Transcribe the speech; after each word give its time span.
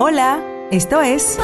Hola, 0.00 0.40
esto 0.70 1.02
es 1.02 1.36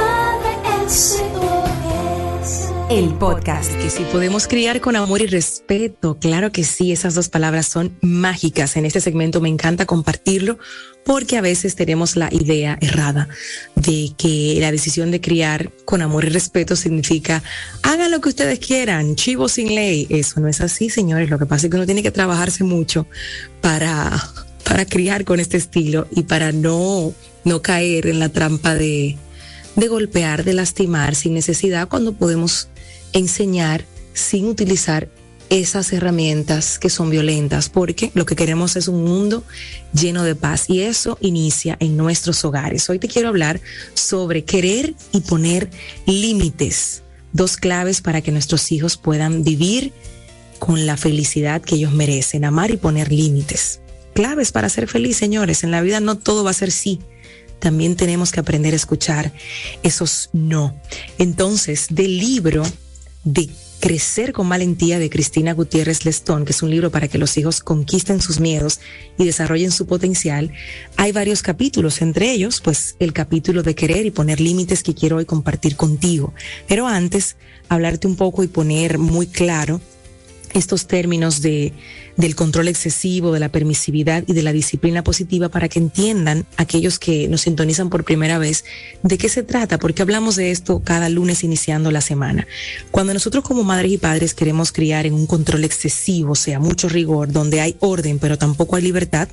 el 2.88 3.12
podcast. 3.14 3.72
Que 3.82 3.90
si 3.90 4.04
podemos 4.04 4.46
criar 4.46 4.80
con 4.80 4.94
amor 4.94 5.22
y 5.22 5.26
respeto, 5.26 6.20
claro 6.20 6.52
que 6.52 6.62
sí, 6.62 6.92
esas 6.92 7.16
dos 7.16 7.28
palabras 7.28 7.66
son 7.66 7.98
mágicas. 8.00 8.76
En 8.76 8.86
este 8.86 9.00
segmento 9.00 9.40
me 9.40 9.48
encanta 9.48 9.86
compartirlo 9.86 10.56
porque 11.04 11.36
a 11.36 11.40
veces 11.40 11.74
tenemos 11.74 12.14
la 12.14 12.28
idea 12.32 12.78
errada 12.80 13.28
de 13.74 14.12
que 14.16 14.56
la 14.60 14.70
decisión 14.70 15.10
de 15.10 15.20
criar 15.20 15.72
con 15.84 16.00
amor 16.00 16.24
y 16.24 16.28
respeto 16.28 16.76
significa 16.76 17.42
hagan 17.82 18.12
lo 18.12 18.20
que 18.20 18.28
ustedes 18.28 18.60
quieran, 18.60 19.16
chivo 19.16 19.48
sin 19.48 19.74
ley. 19.74 20.06
Eso 20.10 20.38
no 20.38 20.46
es 20.46 20.60
así, 20.60 20.90
señores. 20.90 21.28
Lo 21.28 21.40
que 21.40 21.46
pasa 21.46 21.66
es 21.66 21.70
que 21.70 21.76
uno 21.76 21.86
tiene 21.86 22.04
que 22.04 22.12
trabajarse 22.12 22.62
mucho 22.62 23.08
para, 23.60 24.12
para 24.64 24.84
criar 24.86 25.24
con 25.24 25.40
este 25.40 25.56
estilo 25.56 26.08
y 26.10 26.24
para 26.24 26.52
no 26.52 27.14
no 27.44 27.62
caer 27.62 28.06
en 28.06 28.18
la 28.18 28.30
trampa 28.30 28.74
de, 28.74 29.16
de 29.76 29.88
golpear, 29.88 30.44
de 30.44 30.54
lastimar 30.54 31.14
sin 31.14 31.34
necesidad 31.34 31.88
cuando 31.88 32.14
podemos 32.14 32.68
enseñar 33.12 33.84
sin 34.14 34.46
utilizar 34.46 35.08
esas 35.50 35.92
herramientas 35.92 36.78
que 36.78 36.88
son 36.88 37.10
violentas, 37.10 37.68
porque 37.68 38.10
lo 38.14 38.24
que 38.24 38.34
queremos 38.34 38.76
es 38.76 38.88
un 38.88 39.04
mundo 39.04 39.44
lleno 39.92 40.24
de 40.24 40.34
paz 40.34 40.68
y 40.68 40.80
eso 40.80 41.18
inicia 41.20 41.76
en 41.80 41.96
nuestros 41.96 42.44
hogares. 42.44 42.88
Hoy 42.88 42.98
te 42.98 43.08
quiero 43.08 43.28
hablar 43.28 43.60
sobre 43.92 44.44
querer 44.44 44.94
y 45.12 45.20
poner 45.20 45.70
límites, 46.06 47.02
dos 47.32 47.56
claves 47.56 48.00
para 48.00 48.22
que 48.22 48.32
nuestros 48.32 48.72
hijos 48.72 48.96
puedan 48.96 49.44
vivir 49.44 49.92
con 50.58 50.86
la 50.86 50.96
felicidad 50.96 51.60
que 51.60 51.74
ellos 51.74 51.92
merecen, 51.92 52.44
amar 52.44 52.70
y 52.70 52.78
poner 52.78 53.12
límites. 53.12 53.80
Claves 54.14 54.52
para 54.52 54.68
ser 54.68 54.88
feliz, 54.88 55.16
señores. 55.16 55.64
En 55.64 55.70
la 55.70 55.82
vida 55.82 56.00
no 56.00 56.16
todo 56.16 56.44
va 56.44 56.50
a 56.50 56.54
ser 56.54 56.70
sí 56.70 57.00
también 57.64 57.96
tenemos 57.96 58.30
que 58.30 58.40
aprender 58.40 58.74
a 58.74 58.76
escuchar 58.76 59.32
esos 59.82 60.28
no. 60.34 60.78
Entonces, 61.16 61.86
del 61.88 62.18
libro 62.18 62.62
de 63.24 63.48
Crecer 63.80 64.34
con 64.34 64.50
Valentía 64.50 64.98
de 64.98 65.08
Cristina 65.08 65.54
Gutiérrez 65.54 66.04
Lestón, 66.04 66.44
que 66.44 66.52
es 66.52 66.62
un 66.62 66.70
libro 66.70 66.90
para 66.90 67.08
que 67.08 67.16
los 67.16 67.38
hijos 67.38 67.60
conquisten 67.60 68.20
sus 68.20 68.38
miedos 68.38 68.80
y 69.18 69.24
desarrollen 69.24 69.70
su 69.70 69.86
potencial, 69.86 70.52
hay 70.96 71.12
varios 71.12 71.42
capítulos, 71.42 72.02
entre 72.02 72.32
ellos, 72.32 72.60
pues 72.60 72.96
el 72.98 73.14
capítulo 73.14 73.62
de 73.62 73.74
querer 73.74 74.04
y 74.04 74.10
poner 74.10 74.40
límites 74.40 74.82
que 74.82 74.94
quiero 74.94 75.16
hoy 75.16 75.24
compartir 75.24 75.76
contigo. 75.76 76.34
Pero 76.68 76.86
antes, 76.86 77.36
hablarte 77.70 78.06
un 78.06 78.16
poco 78.16 78.42
y 78.42 78.48
poner 78.48 78.98
muy 78.98 79.26
claro 79.26 79.80
estos 80.54 80.86
términos 80.86 81.42
de, 81.42 81.72
del 82.16 82.34
control 82.36 82.68
excesivo, 82.68 83.32
de 83.32 83.40
la 83.40 83.50
permisividad 83.50 84.24
y 84.26 84.32
de 84.32 84.42
la 84.42 84.52
disciplina 84.52 85.04
positiva 85.04 85.48
para 85.48 85.68
que 85.68 85.80
entiendan 85.80 86.46
aquellos 86.56 86.98
que 86.98 87.28
nos 87.28 87.42
sintonizan 87.42 87.90
por 87.90 88.04
primera 88.04 88.38
vez 88.38 88.64
de 89.02 89.18
qué 89.18 89.28
se 89.28 89.42
trata, 89.42 89.78
porque 89.78 90.02
hablamos 90.02 90.36
de 90.36 90.50
esto 90.50 90.80
cada 90.82 91.08
lunes 91.08 91.44
iniciando 91.44 91.90
la 91.90 92.00
semana. 92.00 92.46
Cuando 92.90 93.12
nosotros 93.12 93.44
como 93.44 93.64
madres 93.64 93.92
y 93.92 93.98
padres 93.98 94.34
queremos 94.34 94.72
criar 94.72 95.06
en 95.06 95.14
un 95.14 95.26
control 95.26 95.64
excesivo, 95.64 96.32
o 96.32 96.36
sea, 96.36 96.60
mucho 96.60 96.88
rigor, 96.88 97.32
donde 97.32 97.60
hay 97.60 97.76
orden 97.80 98.18
pero 98.18 98.38
tampoco 98.38 98.76
hay 98.76 98.82
libertad, 98.82 99.28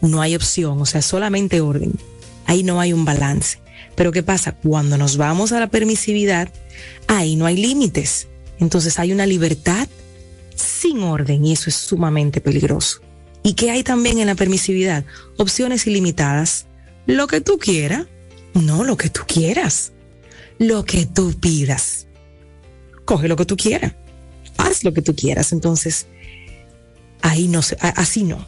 no 0.00 0.20
hay 0.20 0.34
opción, 0.34 0.80
o 0.80 0.86
sea, 0.86 1.02
solamente 1.02 1.60
orden. 1.60 1.92
Ahí 2.46 2.62
no 2.62 2.80
hay 2.80 2.92
un 2.92 3.04
balance. 3.04 3.58
Pero 3.96 4.12
¿qué 4.12 4.22
pasa? 4.22 4.52
Cuando 4.52 4.98
nos 4.98 5.16
vamos 5.16 5.52
a 5.52 5.60
la 5.60 5.68
permisividad, 5.68 6.48
ahí 7.06 7.36
no 7.36 7.46
hay 7.46 7.56
límites. 7.56 8.28
Entonces 8.58 8.98
hay 8.98 9.12
una 9.12 9.26
libertad 9.26 9.88
sin 10.56 11.02
orden 11.02 11.44
y 11.44 11.52
eso 11.52 11.70
es 11.70 11.76
sumamente 11.76 12.40
peligroso. 12.40 13.00
¿Y 13.42 13.54
qué 13.54 13.70
hay 13.70 13.84
también 13.84 14.18
en 14.18 14.26
la 14.26 14.34
permisividad? 14.34 15.04
Opciones 15.36 15.86
ilimitadas. 15.86 16.66
Lo 17.06 17.28
que 17.28 17.40
tú 17.40 17.58
quieras, 17.58 18.06
no 18.54 18.82
lo 18.82 18.96
que 18.96 19.08
tú 19.08 19.20
quieras. 19.28 19.92
Lo 20.58 20.84
que 20.84 21.06
tú 21.06 21.32
pidas. 21.38 22.08
Coge 23.04 23.28
lo 23.28 23.36
que 23.36 23.44
tú 23.44 23.56
quieras. 23.56 23.94
Haz 24.56 24.82
lo 24.82 24.92
que 24.92 25.02
tú 25.02 25.14
quieras. 25.14 25.52
Entonces, 25.52 26.08
ahí 27.22 27.46
no, 27.46 27.60
así 27.80 28.24
no. 28.24 28.44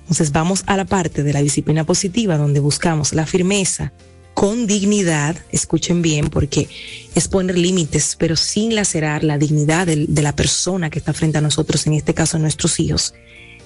Entonces 0.00 0.32
vamos 0.32 0.64
a 0.66 0.76
la 0.76 0.86
parte 0.86 1.22
de 1.22 1.32
la 1.32 1.42
disciplina 1.42 1.84
positiva 1.84 2.36
donde 2.36 2.58
buscamos 2.58 3.12
la 3.12 3.26
firmeza, 3.26 3.92
con 4.40 4.66
dignidad, 4.66 5.36
escuchen 5.52 6.00
bien, 6.00 6.30
porque 6.30 6.66
es 7.14 7.28
poner 7.28 7.58
límites, 7.58 8.16
pero 8.18 8.36
sin 8.36 8.74
lacerar 8.74 9.22
la 9.22 9.36
dignidad 9.36 9.86
de, 9.86 10.06
la 10.22 10.34
persona 10.34 10.88
que 10.88 10.98
está 10.98 11.12
frente 11.12 11.36
a 11.36 11.42
nosotros, 11.42 11.86
en 11.86 11.92
este 11.92 12.14
caso 12.14 12.38
nuestros 12.38 12.80
hijos, 12.80 13.12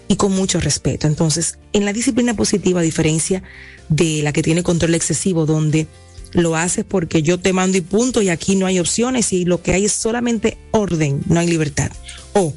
y 0.08 0.16
con 0.16 0.32
mucho 0.32 0.58
respeto. 0.58 1.06
Entonces, 1.06 1.60
en 1.72 1.84
la 1.84 1.92
disciplina 1.92 2.34
positiva, 2.34 2.80
a 2.80 2.82
diferencia 2.82 3.44
de 3.88 4.22
la 4.24 4.32
que 4.32 4.42
tiene 4.42 4.64
control 4.64 4.96
excesivo, 4.96 5.46
donde 5.46 5.86
lo 6.32 6.56
haces 6.56 6.84
porque 6.84 7.22
yo 7.22 7.38
te 7.38 7.52
mando 7.52 7.78
y 7.78 7.80
punto 7.80 8.20
y 8.20 8.28
aquí 8.28 8.56
no 8.56 8.66
hay 8.66 8.80
opciones 8.80 9.32
y 9.32 9.44
lo 9.44 9.62
que 9.62 9.74
hay 9.74 9.84
es 9.84 9.92
solamente 9.92 10.58
orden, 10.72 11.20
no 11.28 11.38
hay 11.38 11.46
libertad. 11.46 11.92
O 12.32 12.52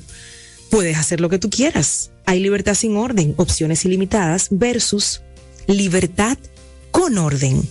puedes 0.71 0.97
hacer 0.97 1.21
lo 1.21 1.29
que 1.29 1.37
tú 1.37 1.51
quieras. 1.51 2.09
Hay 2.25 2.39
libertad 2.39 2.73
sin 2.73 2.97
orden, 2.97 3.35
opciones 3.37 3.85
ilimitadas 3.85 4.47
versus 4.49 5.21
libertad 5.67 6.39
con 6.89 7.19
orden 7.19 7.61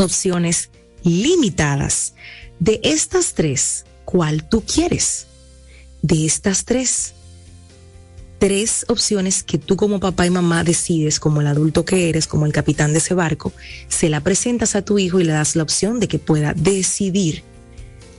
opciones 0.00 0.70
limitadas. 1.02 2.14
De 2.58 2.80
estas 2.82 3.34
tres, 3.34 3.84
¿cuál 4.04 4.48
tú 4.48 4.62
quieres? 4.62 5.26
De 6.02 6.26
estas 6.26 6.64
tres, 6.64 7.14
tres 8.38 8.84
opciones 8.88 9.42
que 9.42 9.58
tú 9.58 9.76
como 9.76 10.00
papá 10.00 10.26
y 10.26 10.30
mamá 10.30 10.64
decides, 10.64 11.20
como 11.20 11.40
el 11.40 11.46
adulto 11.46 11.84
que 11.84 12.08
eres, 12.08 12.26
como 12.26 12.46
el 12.46 12.52
capitán 12.52 12.92
de 12.92 12.98
ese 12.98 13.14
barco, 13.14 13.52
se 13.88 14.08
la 14.08 14.20
presentas 14.20 14.74
a 14.74 14.82
tu 14.82 14.98
hijo 14.98 15.20
y 15.20 15.24
le 15.24 15.32
das 15.32 15.56
la 15.56 15.62
opción 15.62 16.00
de 16.00 16.08
que 16.08 16.18
pueda 16.18 16.54
decidir. 16.54 17.44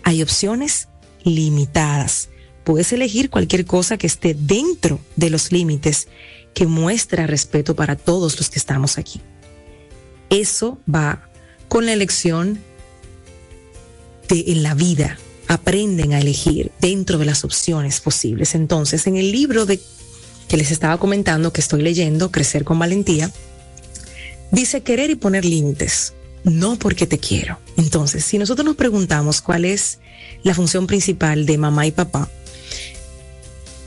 Hay 0.03 0.21
opciones 0.21 0.87
limitadas. 1.23 2.29
Puedes 2.63 2.93
elegir 2.93 3.29
cualquier 3.29 3.65
cosa 3.65 3.97
que 3.97 4.07
esté 4.07 4.35
dentro 4.35 4.99
de 5.15 5.29
los 5.29 5.51
límites 5.51 6.07
que 6.53 6.67
muestra 6.67 7.27
respeto 7.27 7.75
para 7.75 7.95
todos 7.95 8.37
los 8.37 8.49
que 8.49 8.59
estamos 8.59 8.97
aquí. 8.97 9.21
Eso 10.29 10.79
va 10.93 11.30
con 11.71 11.85
la 11.85 11.93
elección 11.93 12.59
de 14.27 14.43
en 14.47 14.61
la 14.61 14.73
vida. 14.73 15.17
Aprenden 15.47 16.11
a 16.11 16.19
elegir 16.19 16.69
dentro 16.81 17.17
de 17.17 17.23
las 17.23 17.45
opciones 17.45 18.01
posibles. 18.01 18.55
Entonces, 18.55 19.07
en 19.07 19.15
el 19.15 19.31
libro 19.31 19.65
de 19.65 19.79
que 20.49 20.57
les 20.57 20.69
estaba 20.69 20.97
comentando 20.97 21.53
que 21.53 21.61
estoy 21.61 21.81
leyendo, 21.81 22.29
Crecer 22.29 22.65
con 22.65 22.77
Valentía, 22.77 23.31
dice 24.51 24.81
querer 24.81 25.11
y 25.11 25.15
poner 25.15 25.45
límites, 25.45 26.13
no 26.43 26.75
porque 26.75 27.07
te 27.07 27.19
quiero. 27.19 27.57
Entonces, 27.77 28.25
si 28.25 28.37
nosotros 28.37 28.65
nos 28.65 28.75
preguntamos 28.75 29.41
cuál 29.41 29.63
es 29.63 29.99
la 30.43 30.53
función 30.53 30.87
principal 30.87 31.45
de 31.45 31.57
mamá 31.57 31.87
y 31.87 31.91
papá, 31.91 32.29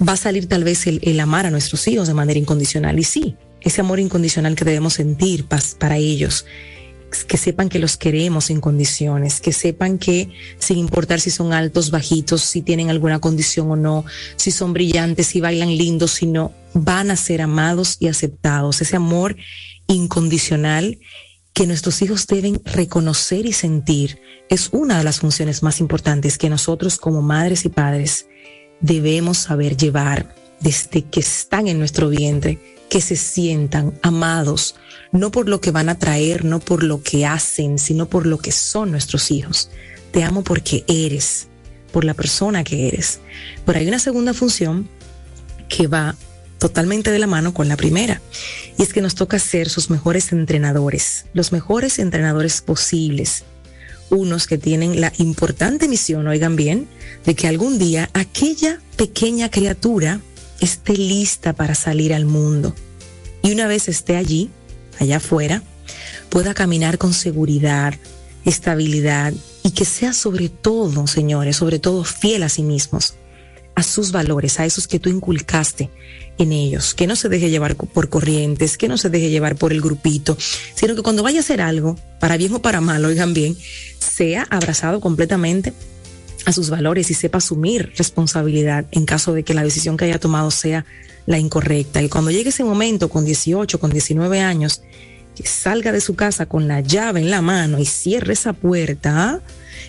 va 0.01 0.15
a 0.15 0.17
salir 0.17 0.49
tal 0.49 0.65
vez 0.65 0.87
el, 0.87 1.21
amar 1.21 1.45
a 1.45 1.51
nuestros 1.51 1.87
hijos 1.87 2.09
de 2.09 2.15
manera 2.15 2.39
incondicional. 2.39 2.99
Y 2.99 3.05
sí, 3.05 3.37
ese 3.61 3.83
amor 3.83 4.01
incondicional 4.01 4.57
que 4.57 4.65
debemos 4.65 4.95
sentir 4.95 5.45
para 5.45 5.99
ellos 5.99 6.47
que 7.23 7.37
sepan 7.37 7.69
que 7.69 7.79
los 7.79 7.97
queremos 7.97 8.47
sin 8.47 8.61
condiciones, 8.61 9.41
que 9.41 9.53
sepan 9.53 9.99
que 9.99 10.31
sin 10.59 10.79
importar 10.79 11.21
si 11.21 11.31
son 11.31 11.53
altos, 11.53 11.91
bajitos, 11.93 12.41
si 12.43 12.63
tienen 12.63 12.91
alguna 12.91 13.21
condición 13.21 13.71
o 13.71 13.77
no, 13.77 14.05
si 14.37 14.51
son 14.51 14.73
brillantes, 14.73 15.29
si 15.29 15.41
bailan 15.41 15.77
lindos, 15.77 16.13
si 16.13 16.27
no, 16.27 16.53
van 16.73 17.13
a 17.13 17.17
ser 17.17 17.43
amados 17.43 17.99
y 18.01 18.09
aceptados. 18.09 18.81
Ese 18.81 18.97
amor 18.97 19.37
incondicional 19.87 20.99
que 21.53 21.67
nuestros 21.69 22.03
hijos 22.03 22.27
deben 22.27 22.61
reconocer 22.65 23.47
y 23.47 23.53
sentir 23.53 24.19
es 24.49 24.71
una 24.73 24.99
de 24.99 25.05
las 25.05 25.21
funciones 25.21 25.63
más 25.63 25.79
importantes 25.81 26.37
que 26.37 26.51
nosotros 26.51 26.97
como 26.97 27.23
madres 27.23 27.65
y 27.65 27.69
padres 27.69 28.27
debemos 28.81 29.39
saber 29.39 29.77
llevar 29.77 30.35
desde 30.61 31.03
que 31.03 31.21
están 31.21 31.69
en 31.69 31.79
nuestro 31.79 32.09
vientre, 32.09 32.59
que 32.89 33.01
se 33.01 33.17
sientan 33.17 33.99
amados, 34.03 34.75
no 35.15 35.31
por 35.31 35.49
lo 35.49 35.61
que 35.61 35.71
van 35.71 35.89
a 35.89 35.99
traer, 35.99 36.45
no 36.45 36.59
por 36.59 36.83
lo 36.83 37.03
que 37.03 37.25
hacen, 37.25 37.79
sino 37.79 38.09
por 38.09 38.27
lo 38.27 38.39
que 38.39 38.51
son 38.51 38.91
nuestros 38.91 39.31
hijos. 39.31 39.71
Te 40.11 40.25
amo 40.25 40.43
porque 40.43 40.85
eres, 40.89 41.47
por 41.93 42.05
la 42.05 42.15
persona 42.15 42.65
que 42.65 42.89
eres. 42.89 43.21
Pero 43.65 43.79
hay 43.79 43.87
una 43.87 44.01
segunda 44.01 44.35
función 44.35 44.89
que 45.69 45.87
va 45.87 46.17
totalmente 46.59 47.13
de 47.13 47.21
la 47.21 47.29
mano 47.29 47.55
con 47.55 47.69
la 47.69 47.77
primera. 47.77 48.21
Y 48.77 48.83
es 48.83 48.93
que 48.93 49.03
nos 49.03 49.15
toca 49.15 49.39
ser 49.39 49.69
sus 49.69 49.89
mejores 49.89 50.33
entrenadores, 50.33 51.27
los 51.33 51.53
mejores 51.53 52.01
entrenadores 52.01 52.61
posibles. 52.61 53.45
Unos 54.11 54.49
que 54.49 54.59
tienen 54.59 55.01
la 55.01 55.13
importante 55.19 55.87
misión, 55.87 56.27
oigan 56.27 56.57
bien, 56.57 56.89
de 57.25 57.37
que 57.37 57.47
algún 57.47 57.79
día 57.79 58.11
aquella 58.15 58.81
pequeña 58.97 59.49
criatura 59.49 60.21
esté 60.61 60.95
lista 60.95 61.53
para 61.53 61.77
salir 61.77 62.13
al 62.13 62.25
mundo. 62.25 62.75
Y 63.43 63.53
una 63.53 63.69
vez 63.69 63.89
esté 63.89 64.17
allí, 64.17 64.51
allá 65.01 65.17
afuera, 65.19 65.63
pueda 66.29 66.55
caminar 66.55 66.99
con 66.99 67.13
seguridad, 67.13 67.95
estabilidad 68.45 69.33
y 69.63 69.71
que 69.71 69.85
sea 69.85 70.13
sobre 70.13 70.49
todo, 70.49 71.07
señores, 71.07 71.57
sobre 71.57 71.79
todo 71.79 72.05
fiel 72.05 72.43
a 72.43 72.49
sí 72.49 72.63
mismos. 72.63 73.15
a 73.77 73.83
sus 73.83 74.13
valores, 74.13 74.61
a 74.61 74.65
esos 74.67 74.87
que 74.87 75.01
tú 75.01 75.11
inculcaste 75.11 75.91
en 76.39 76.53
ellos, 76.53 76.95
que 76.95 77.09
no 77.09 77.17
se 77.17 77.29
deje 77.29 77.51
llevar 77.51 77.75
por 77.75 78.09
corrientes, 78.09 78.79
que 78.79 78.87
no 78.87 78.97
se 78.97 79.11
deje 79.11 79.31
llevar 79.31 79.57
por 79.57 79.73
el 79.73 79.81
grupito, 79.81 80.39
sino 80.77 80.95
que 80.95 81.03
cuando 81.03 81.25
vaya 81.25 81.39
a 81.39 81.41
hacer 81.41 81.61
algo, 81.61 81.99
para 82.21 82.37
bien 82.37 82.55
o 82.55 82.63
para 82.63 82.81
mal, 82.81 83.05
oigan 83.05 83.35
bien, 83.35 83.57
sea 83.99 84.47
abrazado 84.49 85.01
completamente 85.01 85.73
a 86.45 86.53
sus 86.53 86.71
valores 86.71 87.11
y 87.11 87.15
sepa 87.15 87.39
asumir 87.39 87.93
responsabilidad 87.97 88.87
en 88.91 89.07
caso 89.07 89.33
de 89.33 89.43
que 89.43 89.55
la 89.55 89.63
decisión 89.63 89.97
que 89.97 90.07
haya 90.07 90.19
tomado 90.19 90.51
sea 90.51 90.85
la 91.27 91.39
incorrecta. 91.39 92.03
Y 92.03 92.09
cuando 92.09 92.31
llegue 92.31 92.51
ese 92.51 92.65
momento, 92.65 93.09
con 93.09 93.25
18, 93.25 93.79
con 93.79 93.91
19 93.91 94.41
años, 94.41 94.83
que 95.35 95.47
salga 95.47 95.93
de 95.93 96.01
su 96.01 96.15
casa 96.15 96.47
con 96.47 96.69
la 96.69 96.81
llave 96.81 97.21
en 97.21 97.31
la 97.31 97.43
mano 97.43 97.79
y 97.79 97.87
cierre 97.87 98.35
esa 98.35 98.53
puerta, 98.53 99.41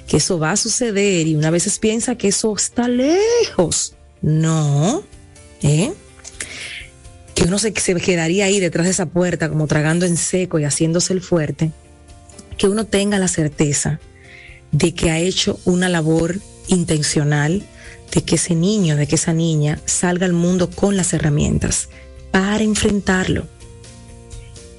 que 0.08 0.18
eso 0.18 0.40
va 0.40 0.52
a 0.52 0.58
suceder 0.58 1.28
y 1.28 1.36
una 1.36 1.52
vez 1.52 1.78
piensa 1.80 2.16
que 2.16 2.30
eso 2.30 2.56
está 2.56 2.88
lejos. 2.88 3.96
No, 4.22 5.04
¿eh? 5.62 5.94
Que 7.36 7.44
uno 7.44 7.60
se, 7.60 7.74
se 7.76 7.96
quedaría 7.96 8.46
ahí 8.46 8.60
detrás 8.60 8.86
de 8.86 8.92
esa 8.92 9.06
puerta 9.06 9.50
como 9.50 9.68
tragando 9.68 10.06
en 10.06 10.18
seco 10.18 10.58
y 10.58 10.64
haciéndose 10.64 11.14
el 11.14 11.22
fuerte. 11.22 11.72
Que 12.58 12.68
uno 12.68 12.86
tenga 12.86 13.20
la 13.20 13.28
certeza 13.28 14.00
de 14.72 14.94
que 14.94 15.12
ha 15.12 15.20
hecho 15.20 15.60
una 15.66 15.90
labor 15.90 16.40
intencional, 16.68 17.64
de 18.14 18.24
que 18.24 18.36
ese 18.36 18.56
niño, 18.56 18.96
de 18.96 19.08
que 19.08 19.16
esa 19.16 19.34
niña 19.34 19.80
salga 19.86 20.26
al 20.26 20.34
mundo 20.34 20.70
con 20.70 20.96
las 20.98 21.14
herramientas 21.14 21.90
para 22.32 22.64
enfrentarlo. 22.64 23.48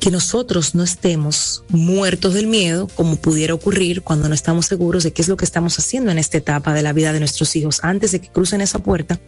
Que 0.01 0.11
nosotros 0.11 0.75
no 0.75 0.85
estemos 0.85 1.65
muertos 1.69 2.35
del 2.35 2.47
miedo, 2.47 2.89
como 2.95 3.17
pudiera 3.17 3.55
ocurrir 3.55 4.03
cuando 4.03 4.29
no 4.29 4.35
estamos 4.35 4.67
seguros 4.67 5.03
de 5.03 5.13
qué 5.13 5.23
es 5.23 5.29
lo 5.29 5.37
que 5.37 5.45
estamos 5.45 5.79
haciendo 5.79 6.11
en 6.11 6.19
esta 6.19 6.39
etapa 6.39 6.75
de 6.75 6.83
la 6.83 6.93
vida 6.93 7.13
de 7.13 7.19
nuestros 7.19 7.57
hijos 7.57 7.81
antes 7.83 8.13
de 8.13 8.21
que 8.21 8.29
crucen 8.29 8.61
esa 8.61 8.79
puerta 8.79 9.19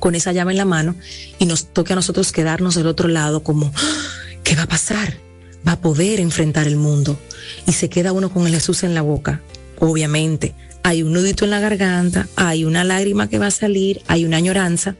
con 0.00 0.14
esa 0.14 0.32
llave 0.32 0.52
en 0.52 0.58
la 0.58 0.64
mano 0.64 0.96
y 1.38 1.46
nos 1.46 1.66
toque 1.66 1.92
a 1.92 1.96
nosotros 1.96 2.32
quedarnos 2.32 2.74
del 2.74 2.86
otro 2.86 3.06
lado 3.06 3.44
como, 3.44 3.70
¡Ah! 3.76 4.10
¿qué 4.42 4.56
va 4.56 4.62
a 4.62 4.68
pasar? 4.68 5.18
Va 5.66 5.72
a 5.72 5.80
poder 5.80 6.18
enfrentar 6.18 6.66
el 6.66 6.76
mundo. 6.76 7.18
Y 7.66 7.72
se 7.72 7.88
queda 7.88 8.12
uno 8.12 8.32
con 8.32 8.46
el 8.46 8.54
Jesús 8.54 8.82
en 8.82 8.94
la 8.94 9.02
boca, 9.02 9.42
obviamente. 9.80 10.54
Hay 10.82 11.02
un 11.02 11.12
nudito 11.12 11.44
en 11.44 11.50
la 11.50 11.60
garganta, 11.60 12.28
hay 12.36 12.64
una 12.64 12.84
lágrima 12.84 13.28
que 13.28 13.38
va 13.38 13.48
a 13.48 13.50
salir, 13.50 14.00
hay 14.06 14.24
una 14.24 14.38
añoranza, 14.38 14.96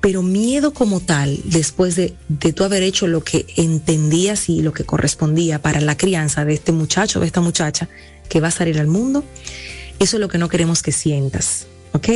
pero 0.00 0.22
miedo 0.22 0.72
como 0.72 1.00
tal, 1.00 1.40
después 1.44 1.96
de, 1.96 2.14
de 2.28 2.52
tú 2.52 2.62
haber 2.62 2.82
hecho 2.82 3.08
lo 3.08 3.24
que 3.24 3.46
entendías 3.56 4.48
y 4.48 4.62
lo 4.62 4.72
que 4.72 4.84
correspondía 4.84 5.60
para 5.60 5.80
la 5.80 5.96
crianza 5.96 6.44
de 6.44 6.54
este 6.54 6.70
muchacho, 6.70 7.18
de 7.18 7.26
esta 7.26 7.40
muchacha 7.40 7.88
que 8.28 8.40
va 8.40 8.48
a 8.48 8.52
salir 8.52 8.78
al 8.78 8.86
mundo, 8.86 9.24
eso 9.98 10.16
es 10.16 10.20
lo 10.20 10.28
que 10.28 10.38
no 10.38 10.48
queremos 10.48 10.82
que 10.82 10.92
sientas, 10.92 11.66
¿ok? 11.92 12.08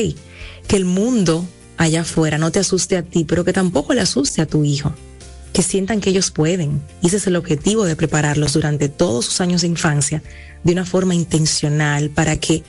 Que 0.68 0.76
el 0.76 0.84
mundo 0.84 1.44
allá 1.76 2.02
afuera 2.02 2.38
no 2.38 2.52
te 2.52 2.60
asuste 2.60 2.96
a 2.96 3.02
ti, 3.02 3.24
pero 3.24 3.44
que 3.44 3.52
tampoco 3.52 3.94
le 3.94 4.02
asuste 4.02 4.42
a 4.42 4.46
tu 4.46 4.64
hijo 4.64 4.92
que 5.52 5.62
sientan 5.62 6.00
que 6.00 6.10
ellos 6.10 6.30
pueden. 6.30 6.82
Y 7.02 7.08
ese 7.08 7.16
es 7.16 7.26
el 7.26 7.36
objetivo 7.36 7.84
de 7.84 7.96
prepararlos 7.96 8.52
durante 8.52 8.88
todos 8.88 9.26
sus 9.26 9.40
años 9.40 9.62
de 9.62 9.68
infancia 9.68 10.22
de 10.64 10.72
una 10.72 10.84
forma 10.84 11.14
intencional 11.14 12.10
para 12.10 12.36
que 12.36 12.62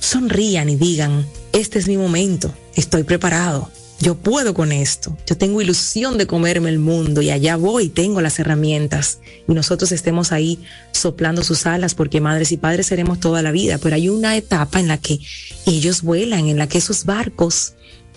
sonrían 0.00 0.68
y 0.68 0.76
digan, 0.76 1.26
este 1.52 1.78
es 1.78 1.88
mi 1.88 1.96
momento, 1.96 2.54
estoy 2.74 3.02
preparado, 3.02 3.70
yo 3.98 4.14
puedo 4.14 4.52
con 4.52 4.72
esto, 4.72 5.16
yo 5.26 5.36
tengo 5.36 5.62
ilusión 5.62 6.18
de 6.18 6.26
comerme 6.26 6.68
el 6.68 6.78
mundo 6.78 7.22
y 7.22 7.30
allá 7.30 7.56
voy, 7.56 7.88
tengo 7.88 8.20
las 8.20 8.38
herramientas 8.38 9.20
y 9.48 9.54
nosotros 9.54 9.90
estemos 9.90 10.32
ahí 10.32 10.62
soplando 10.92 11.42
sus 11.42 11.66
alas 11.66 11.94
porque 11.94 12.20
madres 12.20 12.52
y 12.52 12.58
padres 12.58 12.86
seremos 12.86 13.20
toda 13.20 13.42
la 13.42 13.52
vida, 13.52 13.78
pero 13.78 13.96
hay 13.96 14.08
una 14.08 14.36
etapa 14.36 14.80
en 14.80 14.88
la 14.88 14.98
que 14.98 15.18
ellos 15.64 16.02
vuelan, 16.02 16.46
en 16.46 16.58
la 16.58 16.68
que 16.68 16.78
esos 16.78 17.04
barcos 17.06 17.74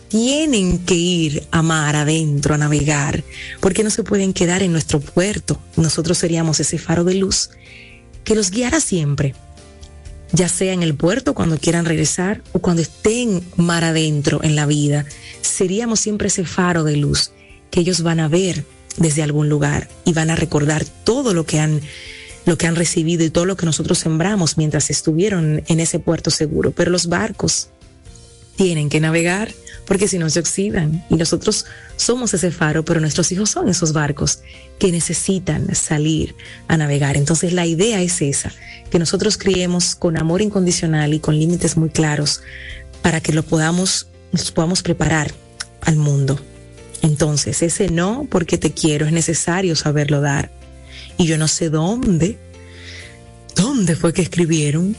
tienen 0.09 0.79
que 0.79 0.95
ir 0.95 1.47
a 1.51 1.61
mar 1.61 1.95
adentro 1.95 2.55
a 2.55 2.57
navegar, 2.57 3.23
porque 3.61 3.83
no 3.83 3.89
se 3.89 4.03
pueden 4.03 4.33
quedar 4.33 4.63
en 4.63 4.71
nuestro 4.71 4.99
puerto. 4.99 5.61
Nosotros 5.77 6.17
seríamos 6.17 6.59
ese 6.59 6.77
faro 6.77 7.03
de 7.03 7.13
luz 7.13 7.51
que 8.23 8.35
los 8.35 8.51
guiara 8.51 8.81
siempre, 8.81 9.35
ya 10.31 10.49
sea 10.49 10.73
en 10.73 10.83
el 10.83 10.95
puerto 10.95 11.33
cuando 11.33 11.57
quieran 11.57 11.85
regresar 11.85 12.41
o 12.51 12.59
cuando 12.59 12.81
estén 12.81 13.43
mar 13.55 13.83
adentro 13.83 14.43
en 14.43 14.55
la 14.55 14.65
vida. 14.65 15.05
Seríamos 15.41 15.99
siempre 15.99 16.27
ese 16.27 16.43
faro 16.43 16.83
de 16.83 16.97
luz 16.97 17.31
que 17.71 17.79
ellos 17.79 18.01
van 18.01 18.19
a 18.19 18.27
ver 18.27 18.65
desde 18.97 19.23
algún 19.23 19.47
lugar 19.47 19.87
y 20.05 20.13
van 20.13 20.31
a 20.31 20.35
recordar 20.35 20.85
todo 21.03 21.33
lo 21.33 21.45
que 21.45 21.59
han 21.59 21.81
lo 22.45 22.57
que 22.57 22.65
han 22.65 22.75
recibido 22.75 23.23
y 23.23 23.29
todo 23.29 23.45
lo 23.45 23.55
que 23.55 23.67
nosotros 23.67 23.99
sembramos 23.99 24.57
mientras 24.57 24.89
estuvieron 24.89 25.61
en 25.67 25.79
ese 25.79 25.99
puerto 25.99 26.31
seguro. 26.31 26.71
Pero 26.71 26.89
los 26.89 27.07
barcos 27.07 27.69
tienen 28.59 28.89
que 28.89 28.99
navegar 28.99 29.53
porque 29.85 30.09
si 30.09 30.19
no 30.19 30.29
se 30.29 30.41
oxidan. 30.41 31.05
Y 31.09 31.15
nosotros 31.15 31.65
somos 31.95 32.33
ese 32.33 32.51
faro, 32.51 32.83
pero 32.83 32.99
nuestros 32.99 33.31
hijos 33.31 33.49
son 33.49 33.69
esos 33.69 33.93
barcos 33.93 34.41
que 34.77 34.91
necesitan 34.91 35.73
salir 35.73 36.35
a 36.67 36.75
navegar. 36.75 37.15
Entonces 37.15 37.53
la 37.53 37.65
idea 37.65 38.01
es 38.01 38.21
esa, 38.21 38.51
que 38.91 38.99
nosotros 38.99 39.37
criemos 39.37 39.95
con 39.95 40.17
amor 40.17 40.41
incondicional 40.41 41.13
y 41.13 41.21
con 41.21 41.39
límites 41.39 41.77
muy 41.77 41.89
claros 41.89 42.41
para 43.01 43.21
que 43.21 43.31
lo 43.31 43.43
podamos, 43.43 44.07
nos 44.33 44.51
podamos 44.51 44.83
preparar 44.83 45.31
al 45.79 45.95
mundo. 45.95 46.37
Entonces, 47.01 47.61
ese 47.63 47.89
no 47.89 48.27
porque 48.29 48.57
te 48.57 48.73
quiero 48.73 49.05
es 49.05 49.13
necesario 49.13 49.73
saberlo 49.77 50.19
dar. 50.19 50.51
Y 51.17 51.27
yo 51.27 51.37
no 51.37 51.47
sé 51.47 51.69
dónde, 51.69 52.37
dónde 53.55 53.95
fue 53.95 54.11
que 54.11 54.21
escribieron 54.21 54.97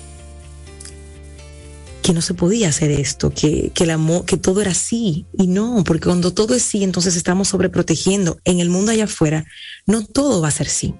que 2.11 2.15
no 2.15 2.23
se 2.23 2.35
podía 2.35 2.71
hacer 2.71 2.91
esto, 2.91 3.31
que, 3.31 3.71
que 3.73 3.85
el 3.85 3.91
amor, 3.91 4.25
que 4.25 4.37
todo 4.37 4.61
era 4.61 4.73
así. 4.73 5.27
Y 5.33 5.47
no, 5.47 5.85
porque 5.85 6.07
cuando 6.07 6.35
todo 6.35 6.57
es 6.57 6.63
sí, 6.65 6.83
entonces 6.83 7.15
estamos 7.15 7.47
sobreprotegiendo. 7.47 8.41
En 8.45 8.59
el 8.59 8.69
mundo 8.69 8.91
allá 8.91 9.05
afuera, 9.05 9.45
no 9.87 10.05
todo 10.05 10.43
va 10.43 10.49
a 10.49 10.51
ser 10.51 10.69
sí. 10.69 10.93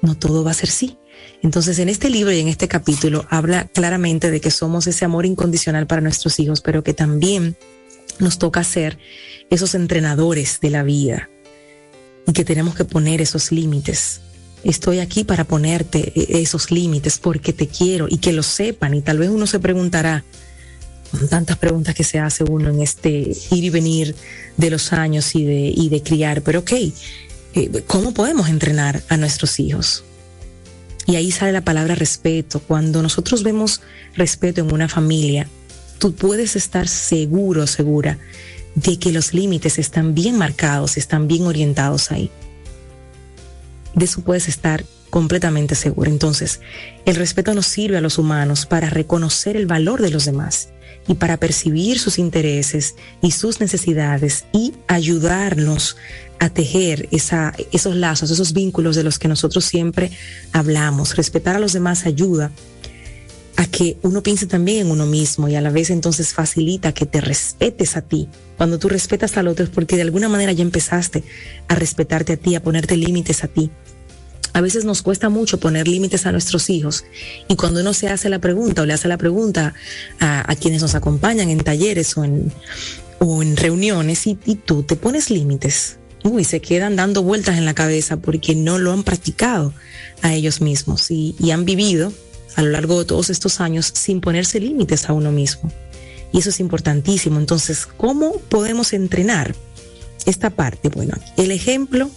No 0.00 0.16
todo 0.16 0.42
va 0.42 0.52
a 0.52 0.54
ser 0.54 0.70
sí. 0.70 0.96
Entonces, 1.42 1.78
en 1.80 1.90
este 1.90 2.08
libro 2.08 2.32
y 2.32 2.40
en 2.40 2.48
este 2.48 2.66
capítulo 2.66 3.26
habla 3.28 3.68
claramente 3.68 4.30
de 4.30 4.40
que 4.40 4.50
somos 4.50 4.86
ese 4.86 5.04
amor 5.04 5.26
incondicional 5.26 5.86
para 5.86 6.00
nuestros 6.00 6.40
hijos, 6.40 6.62
pero 6.62 6.82
que 6.82 6.94
también 6.94 7.58
nos 8.20 8.38
toca 8.38 8.64
ser 8.64 8.98
esos 9.50 9.74
entrenadores 9.74 10.60
de 10.62 10.70
la 10.70 10.82
vida 10.82 11.28
y 12.26 12.32
que 12.32 12.46
tenemos 12.46 12.74
que 12.74 12.86
poner 12.86 13.20
esos 13.20 13.52
límites 13.52 14.22
estoy 14.64 15.00
aquí 15.00 15.24
para 15.24 15.44
ponerte 15.44 16.12
e-, 16.14 16.42
esos 16.42 16.70
límites 16.70 17.18
porque 17.18 17.52
te 17.52 17.68
quiero 17.68 18.06
y 18.08 18.18
que 18.18 18.32
lo 18.32 18.42
sepan. 18.42 18.94
Y 18.94 19.02
tal 19.02 19.18
vez 19.18 19.30
uno 19.30 19.46
se 19.46 19.60
preguntará, 19.60 20.24
tantas 21.28 21.56
preguntas 21.56 21.94
que 21.94 22.04
se 22.04 22.18
hace 22.18 22.44
uno 22.44 22.70
en 22.70 22.80
este 22.80 23.08
ir 23.50 23.64
y 23.64 23.70
venir 23.70 24.14
de 24.56 24.70
los 24.70 24.92
años 24.92 25.34
y 25.34 25.44
de, 25.44 25.72
y 25.74 25.88
de 25.88 26.02
criar, 26.02 26.42
pero 26.42 26.60
ok, 26.60 26.72
eh, 26.72 27.82
¿cómo 27.86 28.14
podemos 28.14 28.48
entrenar 28.48 29.02
a 29.08 29.16
nuestros 29.16 29.58
hijos? 29.58 30.04
Y 31.06 31.16
ahí 31.16 31.32
sale 31.32 31.50
la 31.50 31.62
palabra 31.62 31.96
respeto. 31.96 32.60
Cuando 32.60 33.02
nosotros 33.02 33.42
vemos 33.42 33.80
respeto 34.14 34.60
en 34.60 34.72
una 34.72 34.88
familia, 34.88 35.48
tú 35.98 36.14
puedes 36.14 36.54
estar 36.54 36.86
seguro, 36.86 37.66
segura, 37.66 38.18
de 38.76 38.98
que 38.98 39.10
los 39.10 39.34
límites 39.34 39.80
están 39.80 40.14
bien 40.14 40.38
marcados, 40.38 40.96
están 40.96 41.26
bien 41.26 41.42
orientados 41.42 42.12
ahí 42.12 42.30
de 43.94 44.04
eso 44.04 44.22
puedes 44.22 44.48
estar 44.48 44.84
completamente 45.10 45.74
seguro. 45.74 46.10
Entonces, 46.10 46.60
el 47.04 47.16
respeto 47.16 47.54
nos 47.54 47.66
sirve 47.66 47.98
a 47.98 48.00
los 48.00 48.18
humanos 48.18 48.66
para 48.66 48.90
reconocer 48.90 49.56
el 49.56 49.66
valor 49.66 50.00
de 50.00 50.10
los 50.10 50.24
demás 50.24 50.70
y 51.08 51.14
para 51.14 51.38
percibir 51.38 51.98
sus 51.98 52.18
intereses 52.18 52.94
y 53.20 53.32
sus 53.32 53.60
necesidades 53.60 54.44
y 54.52 54.74
ayudarnos 54.86 55.96
a 56.38 56.48
tejer 56.48 57.08
esa, 57.10 57.52
esos 57.72 57.96
lazos, 57.96 58.30
esos 58.30 58.52
vínculos 58.52 58.96
de 58.96 59.02
los 59.02 59.18
que 59.18 59.28
nosotros 59.28 59.64
siempre 59.64 60.10
hablamos. 60.52 61.16
Respetar 61.16 61.56
a 61.56 61.60
los 61.60 61.72
demás 61.72 62.06
ayuda 62.06 62.50
que 63.66 63.98
uno 64.02 64.22
piense 64.22 64.46
también 64.46 64.86
en 64.86 64.90
uno 64.90 65.06
mismo 65.06 65.48
y 65.48 65.54
a 65.54 65.60
la 65.60 65.70
vez 65.70 65.90
entonces 65.90 66.32
facilita 66.32 66.92
que 66.92 67.06
te 67.06 67.20
respetes 67.20 67.96
a 67.96 68.02
ti. 68.02 68.28
Cuando 68.56 68.78
tú 68.78 68.88
respetas 68.88 69.36
al 69.36 69.48
otro 69.48 69.64
es 69.64 69.70
porque 69.70 69.96
de 69.96 70.02
alguna 70.02 70.28
manera 70.28 70.52
ya 70.52 70.62
empezaste 70.62 71.24
a 71.68 71.74
respetarte 71.74 72.34
a 72.34 72.36
ti, 72.36 72.54
a 72.54 72.62
ponerte 72.62 72.96
límites 72.96 73.44
a 73.44 73.48
ti. 73.48 73.70
A 74.52 74.60
veces 74.60 74.84
nos 74.84 75.02
cuesta 75.02 75.28
mucho 75.28 75.60
poner 75.60 75.86
límites 75.86 76.26
a 76.26 76.32
nuestros 76.32 76.70
hijos 76.70 77.04
y 77.48 77.56
cuando 77.56 77.80
uno 77.80 77.92
se 77.92 78.08
hace 78.08 78.28
la 78.28 78.40
pregunta 78.40 78.82
o 78.82 78.86
le 78.86 78.94
hace 78.94 79.08
la 79.08 79.18
pregunta 79.18 79.74
a, 80.18 80.54
quienes 80.56 80.82
nos 80.82 80.94
acompañan 80.94 81.50
en 81.50 81.58
talleres 81.58 82.16
o 82.16 82.24
en, 82.24 82.52
o 83.18 83.42
en 83.42 83.56
reuniones 83.56 84.26
y, 84.26 84.34
tú 84.34 84.82
te 84.82 84.96
pones 84.96 85.30
límites, 85.30 85.98
uy, 86.24 86.44
se 86.44 86.60
quedan 86.60 86.96
dando 86.96 87.22
vueltas 87.22 87.58
en 87.58 87.64
la 87.64 87.74
cabeza 87.74 88.16
porque 88.16 88.54
no 88.54 88.78
lo 88.78 88.92
han 88.92 89.04
practicado 89.04 89.72
a 90.22 90.34
ellos 90.34 90.60
mismos 90.60 91.10
y 91.10 91.50
han 91.50 91.64
vivido 91.64 92.12
a 92.56 92.62
lo 92.62 92.70
largo 92.70 92.98
de 92.98 93.04
todos 93.04 93.30
estos 93.30 93.60
años 93.60 93.92
sin 93.94 94.20
ponerse 94.20 94.60
límites 94.60 95.08
a 95.08 95.12
uno 95.12 95.32
mismo. 95.32 95.70
Y 96.32 96.38
eso 96.38 96.50
es 96.50 96.60
importantísimo. 96.60 97.38
Entonces, 97.38 97.86
¿cómo 97.86 98.38
podemos 98.48 98.92
entrenar 98.92 99.54
esta 100.26 100.50
parte? 100.50 100.88
Bueno, 100.88 101.14
el 101.36 101.50
ejemplo 101.50 102.10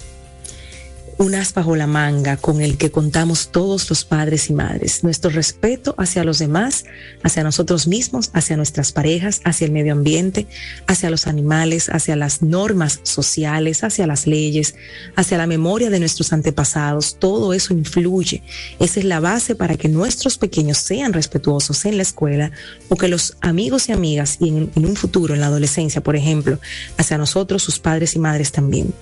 un 1.18 1.36
as 1.36 1.54
bajo 1.54 1.76
la 1.76 1.88
manga 1.88 2.38
con 2.38 2.62
el 2.62 2.78
que 2.78 2.92
contamos 2.92 3.50
todos 3.52 3.90
los 3.90 4.06
padres 4.06 4.50
y 4.50 4.54
madres. 4.54 5.04
Nuestro 5.04 5.30
respeto 5.32 5.96
hacia 5.98 6.24
los 6.24 6.40
demás, 6.40 6.86
hacia 7.24 7.44
nosotros 7.44 7.88
mismos, 7.88 8.30
hacia 8.34 8.58
nuestras 8.58 8.92
parejas, 8.92 9.42
hacia 9.44 9.66
el 9.66 9.72
medio 9.72 9.94
ambiente, 9.94 10.48
hacia 10.88 11.10
los 11.10 11.28
animales, 11.28 11.90
hacia 11.90 12.16
las 12.16 12.42
normas 12.42 13.00
sociales, 13.04 13.84
hacia 13.84 14.08
las 14.08 14.28
leyes, 14.28 14.76
hacia 15.16 15.38
la 15.38 15.48
memoria 15.48 15.90
de 15.90 16.00
nuestros 16.00 16.34
antepasados. 16.34 17.18
Todo 17.20 17.54
eso 17.54 17.74
influye. 17.74 18.44
Esa 18.80 19.00
es 19.00 19.06
la 19.06 19.20
base 19.20 19.56
para 19.56 19.78
que 19.78 19.90
nuestros 19.90 20.38
pequeños 20.38 20.78
sean 20.78 21.14
respetuosos 21.14 21.86
en 21.86 21.98
la 21.98 22.04
escuela 22.04 22.52
o 22.90 22.96
que 22.96 23.08
los 23.08 23.38
amigos 23.42 23.90
y 23.90 23.92
amigas 23.92 24.38
y 24.40 24.50
en, 24.50 24.72
en 24.76 24.86
un 24.86 24.96
futuro, 24.96 25.34
en 25.34 25.42
la 25.42 25.48
adolescencia, 25.48 26.02
por 26.02 26.16
ejemplo, 26.16 26.60
hacia 26.98 27.18
nosotros, 27.18 27.64
sus 27.64 27.80
padres 27.80 28.16
y 28.16 28.20
madres 28.20 28.52
también 28.52 28.94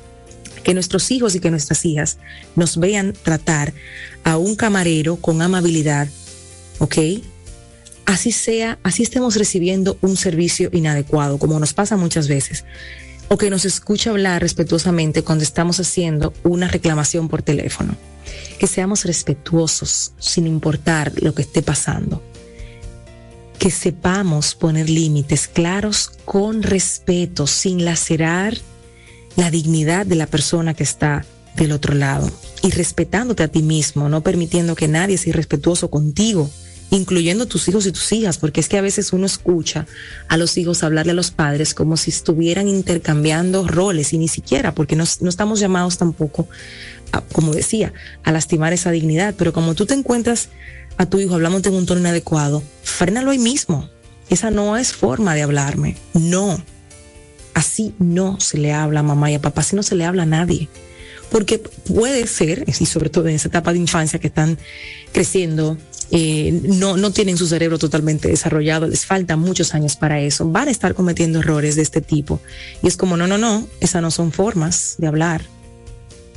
que 0.63 0.73
nuestros 0.73 1.11
hijos 1.11 1.35
y 1.35 1.39
que 1.39 1.51
nuestras 1.51 1.85
hijas 1.85 2.17
nos 2.55 2.77
vean 2.77 3.13
tratar 3.13 3.73
a 4.23 4.37
un 4.37 4.55
camarero 4.55 5.15
con 5.17 5.41
amabilidad, 5.41 6.07
¿ok? 6.79 6.97
Así 8.05 8.31
sea, 8.31 8.79
así 8.83 9.03
estemos 9.03 9.35
recibiendo 9.35 9.97
un 10.01 10.17
servicio 10.17 10.69
inadecuado, 10.73 11.37
como 11.37 11.59
nos 11.59 11.73
pasa 11.73 11.97
muchas 11.97 12.27
veces, 12.27 12.65
o 13.29 13.37
que 13.37 13.49
nos 13.49 13.63
escuche 13.63 14.09
hablar 14.09 14.41
respetuosamente 14.41 15.23
cuando 15.23 15.43
estamos 15.43 15.79
haciendo 15.79 16.33
una 16.43 16.67
reclamación 16.67 17.29
por 17.29 17.41
teléfono. 17.41 17.95
Que 18.59 18.67
seamos 18.67 19.05
respetuosos 19.05 20.11
sin 20.19 20.47
importar 20.47 21.13
lo 21.21 21.33
que 21.33 21.43
esté 21.43 21.61
pasando. 21.61 22.21
Que 23.57 23.71
sepamos 23.71 24.55
poner 24.55 24.89
límites 24.89 25.47
claros 25.47 26.11
con 26.25 26.61
respeto, 26.61 27.47
sin 27.47 27.85
lacerar 27.85 28.57
la 29.35 29.51
dignidad 29.51 30.05
de 30.05 30.15
la 30.15 30.27
persona 30.27 30.73
que 30.73 30.83
está 30.83 31.25
del 31.55 31.71
otro 31.71 31.93
lado 31.93 32.29
y 32.61 32.71
respetándote 32.71 33.43
a 33.43 33.47
ti 33.47 33.61
mismo, 33.61 34.09
no 34.09 34.21
permitiendo 34.21 34.75
que 34.75 34.87
nadie 34.87 35.17
sea 35.17 35.31
irrespetuoso 35.31 35.89
contigo, 35.89 36.49
incluyendo 36.91 37.45
tus 37.45 37.67
hijos 37.67 37.85
y 37.85 37.91
tus 37.91 38.11
hijas, 38.11 38.37
porque 38.37 38.59
es 38.59 38.69
que 38.69 38.77
a 38.77 38.81
veces 38.81 39.13
uno 39.13 39.25
escucha 39.25 39.87
a 40.27 40.37
los 40.37 40.57
hijos 40.57 40.83
hablarle 40.83 41.13
a 41.13 41.15
los 41.15 41.31
padres 41.31 41.73
como 41.73 41.97
si 41.97 42.11
estuvieran 42.11 42.67
intercambiando 42.67 43.67
roles 43.67 44.13
y 44.13 44.17
ni 44.17 44.27
siquiera, 44.27 44.73
porque 44.73 44.95
no, 44.95 45.05
no 45.21 45.29
estamos 45.29 45.59
llamados 45.59 45.97
tampoco, 45.97 46.47
como 47.31 47.53
decía, 47.53 47.93
a 48.23 48.31
lastimar 48.31 48.73
esa 48.73 48.91
dignidad, 48.91 49.35
pero 49.37 49.53
como 49.53 49.73
tú 49.73 49.85
te 49.85 49.93
encuentras 49.93 50.49
a 50.97 51.05
tu 51.05 51.19
hijo 51.19 51.35
hablándote 51.35 51.69
en 51.69 51.75
un 51.75 51.85
tono 51.85 52.01
inadecuado, 52.01 52.61
frénalo 52.83 53.31
ahí 53.31 53.39
mismo. 53.39 53.89
Esa 54.29 54.49
no 54.49 54.77
es 54.77 54.93
forma 54.93 55.35
de 55.35 55.41
hablarme, 55.41 55.97
no 56.13 56.61
Así 57.53 57.93
no 57.99 58.39
se 58.39 58.57
le 58.57 58.71
habla 58.71 59.01
a 59.01 59.03
mamá 59.03 59.31
y 59.31 59.35
a 59.35 59.41
papá, 59.41 59.61
así 59.61 59.75
no 59.75 59.83
se 59.83 59.95
le 59.95 60.05
habla 60.05 60.23
a 60.23 60.27
nadie. 60.27 60.69
Porque 61.29 61.59
puede 61.59 62.27
ser, 62.27 62.65
y 62.67 62.85
sobre 62.85 63.09
todo 63.09 63.27
en 63.27 63.35
esa 63.35 63.47
etapa 63.47 63.71
de 63.71 63.79
infancia 63.79 64.19
que 64.19 64.27
están 64.27 64.57
creciendo, 65.13 65.77
eh, 66.11 66.59
no, 66.63 66.97
no 66.97 67.11
tienen 67.11 67.37
su 67.37 67.47
cerebro 67.47 67.79
totalmente 67.79 68.27
desarrollado, 68.27 68.85
les 68.87 69.05
faltan 69.05 69.39
muchos 69.39 69.73
años 69.73 69.95
para 69.95 70.19
eso, 70.19 70.49
van 70.49 70.67
a 70.67 70.71
estar 70.71 70.93
cometiendo 70.93 71.39
errores 71.39 71.77
de 71.77 71.83
este 71.83 72.01
tipo. 72.01 72.41
Y 72.83 72.87
es 72.87 72.97
como, 72.97 73.15
no, 73.15 73.27
no, 73.27 73.37
no, 73.37 73.65
esas 73.79 74.01
no 74.01 74.11
son 74.11 74.33
formas 74.33 74.95
de 74.97 75.07
hablar. 75.07 75.41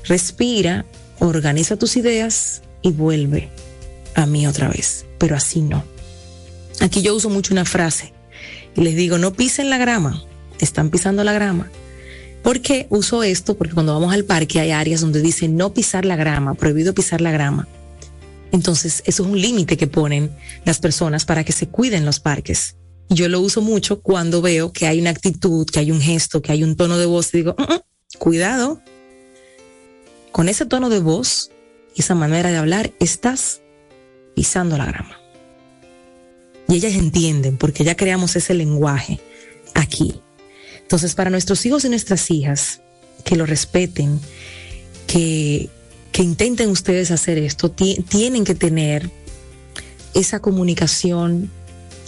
Respira, 0.05 0.85
organiza 1.19 1.77
tus 1.77 1.97
ideas 1.97 2.63
y 2.83 2.93
vuelve 2.93 3.51
a 4.15 4.27
mí 4.27 4.47
otra 4.47 4.69
vez, 4.69 5.07
pero 5.19 5.35
así 5.35 5.61
no. 5.61 5.85
Aquí 6.81 7.03
yo 7.03 7.15
uso 7.17 7.29
mucho 7.29 7.53
una 7.53 7.65
frase 7.65 8.13
y 8.77 8.83
les 8.83 8.95
digo, 8.95 9.19
no 9.19 9.33
pisen 9.33 9.71
la 9.71 9.79
grama, 9.79 10.23
están 10.61 10.91
pisando 10.91 11.25
la 11.25 11.33
grama. 11.33 11.71
¿Por 12.43 12.61
qué 12.61 12.87
uso 12.91 13.23
esto? 13.23 13.57
Porque 13.57 13.73
cuando 13.73 13.95
vamos 13.95 14.13
al 14.13 14.25
parque 14.25 14.61
hay 14.61 14.71
áreas 14.71 15.01
donde 15.01 15.23
dice 15.23 15.49
no 15.49 15.73
pisar 15.73 16.05
la 16.05 16.17
grama, 16.17 16.55
prohibido 16.55 16.93
pisar 16.93 17.21
la 17.21 17.33
grama. 17.33 17.67
Entonces, 18.53 19.03
eso 19.07 19.23
es 19.25 19.29
un 19.29 19.41
límite 19.41 19.77
que 19.77 19.87
ponen 19.87 20.31
las 20.65 20.79
personas 20.79 21.25
para 21.25 21.43
que 21.43 21.53
se 21.53 21.69
cuiden 21.69 22.05
los 22.05 22.21
parques. 22.21 22.77
Yo 23.09 23.29
lo 23.29 23.41
uso 23.41 23.63
mucho 23.63 24.01
cuando 24.01 24.43
veo 24.43 24.73
que 24.73 24.87
hay 24.87 25.01
una 25.01 25.11
actitud, 25.11 25.67
que 25.67 25.81
hay 25.81 25.91
un 25.91 26.01
gesto, 26.01 26.43
que 26.43 26.53
hay 26.53 26.63
un 26.63 26.77
tono 26.77 26.99
de 26.99 27.07
voz 27.07 27.33
y 27.35 27.39
digo, 27.39 27.57
mm, 27.59 27.63
mm, 27.63 27.81
cuidado, 28.19 28.81
con 30.33 30.49
ese 30.49 30.67
tono 30.67 30.89
de 30.89 31.01
voz 31.01 31.51
y 31.95 32.01
esa 32.01 32.15
manera 32.15 32.51
de 32.51 32.57
hablar, 32.57 32.93
estás 33.01 33.61
pisando 34.35 34.77
la 34.77 34.87
grama. 34.87 35.19
Y 36.69 36.77
ellas 36.77 36.95
entienden 36.95 37.57
porque 37.57 37.85
ya 37.85 37.97
creamos 37.97 38.37
ese 38.37 38.55
lenguaje 38.55 39.21
aquí. 39.75 40.21
Entonces, 40.95 41.17
para 41.17 41.29
nuestros 41.29 41.67
hijos 41.67 41.85
y 41.85 41.89
nuestras 41.89 42.31
hijas, 42.31 42.81
que 43.25 43.35
lo 43.35 43.47
respeten, 43.47 44.21
que, 45.09 45.69
intenten 46.17 46.71
ustedes 46.71 47.11
hacer 47.11 47.37
esto, 47.37 47.69
tienen 47.69 48.45
que 48.45 48.55
tener 48.55 49.11
esa 50.15 50.39
comunicación 50.39 51.51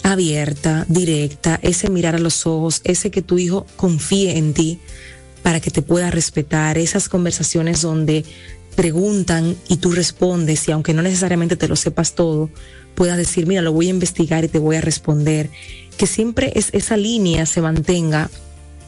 abierta, 0.03 0.85
directa, 0.87 1.59
ese 1.63 1.89
mirar 1.89 2.15
a 2.15 2.19
los 2.19 2.47
ojos, 2.47 2.79
ese 2.85 3.11
que 3.11 3.21
tu 3.21 3.37
hijo 3.37 3.65
confíe 3.75 4.37
en 4.37 4.53
ti 4.53 4.79
para 5.43 5.59
que 5.59 5.69
te 5.69 5.81
pueda 5.81 6.09
respetar, 6.09 6.77
esas 6.77 7.09
conversaciones 7.09 7.81
donde 7.81 8.23
preguntan 8.77 9.57
y 9.67 9.77
tú 9.77 9.91
respondes 9.91 10.65
y 10.69 10.71
aunque 10.71 10.93
no 10.93 11.01
necesariamente 11.01 11.57
te 11.57 11.67
lo 11.67 11.75
sepas 11.75 12.15
todo, 12.15 12.49
puedas 12.95 13.17
decir, 13.17 13.47
mira, 13.47 13.61
lo 13.61 13.73
voy 13.73 13.87
a 13.87 13.89
investigar 13.89 14.45
y 14.45 14.47
te 14.47 14.59
voy 14.59 14.77
a 14.77 14.81
responder, 14.81 15.49
que 15.97 16.07
siempre 16.07 16.53
es, 16.55 16.69
esa 16.71 16.95
línea 16.95 17.45
se 17.45 17.59
mantenga 17.59 18.29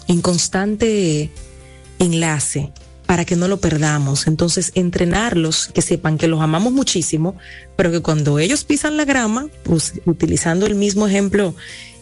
en 0.10 0.22
constante 0.22 1.30
enlace 2.00 2.72
para 3.06 3.26
que 3.26 3.36
no 3.36 3.48
lo 3.48 3.62
perdamos. 3.62 4.28
Entonces, 4.28 4.72
entrenarlos, 4.74 5.68
que 5.68 5.84
sepan 5.84 6.18
que 6.18 6.28
los 6.28 6.42
amamos 6.42 6.74
muchísimo, 6.74 7.38
pero 7.76 7.92
que 7.92 8.02
cuando 8.02 8.40
ellos 8.40 8.64
pisan 8.64 8.98
la 8.98 9.06
grama, 9.06 9.48
pues, 9.64 9.94
utilizando 10.06 10.66
el 10.66 10.76
mismo 10.76 11.08
ejemplo 11.08 11.56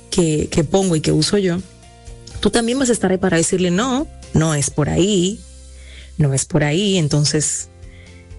que, 0.10 0.48
que 0.50 0.64
pongo 0.64 0.96
y 0.96 1.02
que 1.02 1.12
uso 1.12 1.38
yo, 1.38 1.58
tú 2.40 2.50
también 2.50 2.80
vas 2.80 2.90
a 2.90 2.94
estar 2.94 3.12
ahí 3.12 3.18
para 3.18 3.38
decirle, 3.38 3.72
no, 3.72 4.08
no 4.34 4.56
es 4.56 4.70
por 4.70 4.90
ahí, 4.90 5.42
no 6.18 6.34
es 6.34 6.46
por 6.46 6.64
ahí. 6.64 6.98
Entonces, 6.98 7.68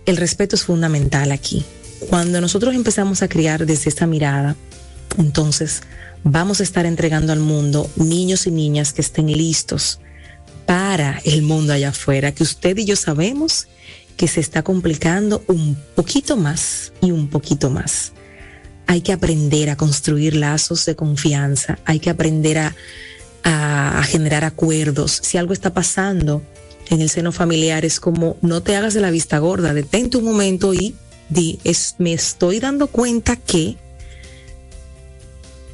el 0.06 0.16
respeto 0.16 0.56
es 0.56 0.64
fundamental 0.64 1.30
aquí. 1.30 1.62
Cuando 2.08 2.40
nosotros 2.40 2.74
empezamos 2.74 3.22
a 3.22 3.28
criar 3.28 3.66
desde 3.66 3.90
esta 3.90 4.06
mirada, 4.06 4.56
entonces 5.16 5.82
vamos 6.24 6.60
a 6.60 6.62
estar 6.62 6.86
entregando 6.86 7.32
al 7.32 7.40
mundo 7.40 7.90
niños 7.96 8.46
y 8.46 8.50
niñas 8.50 8.92
que 8.92 9.00
estén 9.00 9.26
listos 9.26 10.00
para 10.66 11.20
el 11.24 11.42
mundo 11.42 11.72
allá 11.72 11.90
afuera, 11.90 12.32
que 12.32 12.42
usted 12.42 12.76
y 12.76 12.84
yo 12.84 12.96
sabemos 12.96 13.68
que 14.18 14.28
se 14.28 14.40
está 14.40 14.62
complicando 14.62 15.42
un 15.46 15.76
poquito 15.94 16.36
más 16.36 16.92
y 17.00 17.12
un 17.12 17.28
poquito 17.28 17.70
más. 17.70 18.12
Hay 18.86 19.00
que 19.00 19.12
aprender 19.12 19.70
a 19.70 19.76
construir 19.76 20.34
lazos 20.34 20.84
de 20.84 20.96
confianza, 20.96 21.78
hay 21.84 22.00
que 22.00 22.10
aprender 22.10 22.58
a, 22.58 22.76
a, 23.44 24.02
generar 24.02 24.44
acuerdos. 24.44 25.20
Si 25.22 25.38
algo 25.38 25.52
está 25.52 25.72
pasando 25.72 26.42
en 26.90 27.00
el 27.00 27.08
seno 27.08 27.32
familiar, 27.32 27.84
es 27.84 28.00
como 28.00 28.36
no 28.42 28.62
te 28.62 28.76
hagas 28.76 28.94
de 28.94 29.00
la 29.00 29.10
vista 29.10 29.38
gorda, 29.38 29.72
detente 29.72 30.16
un 30.18 30.24
momento 30.24 30.74
y 30.74 30.94
di, 31.28 31.60
es, 31.64 31.94
me 31.98 32.12
estoy 32.12 32.60
dando 32.60 32.88
cuenta 32.88 33.36
que 33.36 33.76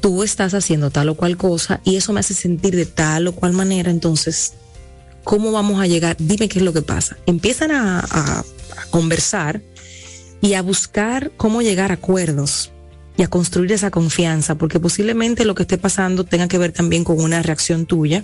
tú 0.05 0.21
estás 0.21 0.53
haciendo 0.53 0.91
tal 0.91 1.09
o 1.09 1.15
cual 1.15 1.35
cosa 1.35 1.81
y 1.83 1.95
eso 1.95 2.13
me 2.13 2.19
hace 2.19 2.35
sentir 2.35 2.75
de 2.75 2.85
tal 2.85 3.25
o 3.25 3.33
cual 3.33 3.53
manera, 3.53 3.89
entonces, 3.89 4.53
¿cómo 5.23 5.51
vamos 5.51 5.81
a 5.81 5.87
llegar? 5.87 6.15
Dime 6.19 6.47
qué 6.47 6.59
es 6.59 6.63
lo 6.63 6.73
que 6.73 6.83
pasa. 6.83 7.17
Empiezan 7.25 7.71
a, 7.71 8.45
conversar 8.91 9.63
y 10.41 10.53
a 10.53 10.61
buscar 10.61 11.31
cómo 11.37 11.63
llegar 11.63 11.89
a 11.89 11.95
acuerdos 11.95 12.69
y 13.17 13.23
a 13.23 13.29
construir 13.29 13.71
esa 13.71 13.89
confianza, 13.89 14.53
porque 14.53 14.79
posiblemente 14.79 15.43
lo 15.43 15.55
que 15.55 15.63
esté 15.63 15.79
pasando 15.79 16.23
tenga 16.23 16.47
que 16.47 16.59
ver 16.59 16.71
también 16.71 17.03
con 17.03 17.19
una 17.19 17.41
reacción 17.41 17.87
tuya 17.87 18.23